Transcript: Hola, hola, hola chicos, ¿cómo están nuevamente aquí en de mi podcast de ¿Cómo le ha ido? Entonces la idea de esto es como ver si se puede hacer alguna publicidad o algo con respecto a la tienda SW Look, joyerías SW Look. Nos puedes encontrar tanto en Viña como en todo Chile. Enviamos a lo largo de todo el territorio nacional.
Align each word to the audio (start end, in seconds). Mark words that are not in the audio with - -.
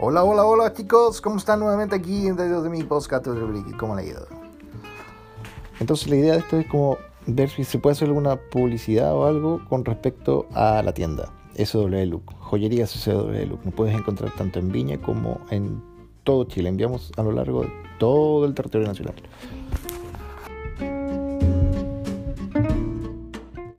Hola, 0.00 0.24
hola, 0.24 0.44
hola 0.44 0.72
chicos, 0.72 1.20
¿cómo 1.20 1.36
están 1.36 1.60
nuevamente 1.60 1.94
aquí 1.94 2.26
en 2.26 2.34
de 2.36 2.68
mi 2.68 2.82
podcast 2.82 3.24
de 3.24 3.76
¿Cómo 3.78 3.94
le 3.94 4.02
ha 4.02 4.04
ido? 4.04 4.26
Entonces 5.78 6.08
la 6.08 6.16
idea 6.16 6.32
de 6.32 6.38
esto 6.40 6.58
es 6.58 6.66
como 6.66 6.98
ver 7.26 7.48
si 7.48 7.62
se 7.62 7.78
puede 7.78 7.92
hacer 7.92 8.08
alguna 8.08 8.34
publicidad 8.34 9.14
o 9.14 9.24
algo 9.24 9.60
con 9.68 9.84
respecto 9.84 10.46
a 10.52 10.82
la 10.82 10.92
tienda 10.92 11.30
SW 11.56 12.06
Look, 12.06 12.24
joyerías 12.40 12.90
SW 12.90 13.46
Look. 13.48 13.60
Nos 13.64 13.74
puedes 13.74 13.94
encontrar 13.94 14.32
tanto 14.32 14.58
en 14.58 14.72
Viña 14.72 15.00
como 15.00 15.40
en 15.50 15.80
todo 16.24 16.42
Chile. 16.44 16.70
Enviamos 16.70 17.12
a 17.16 17.22
lo 17.22 17.30
largo 17.30 17.62
de 17.62 17.70
todo 17.98 18.46
el 18.46 18.54
territorio 18.54 18.88
nacional. 18.88 19.14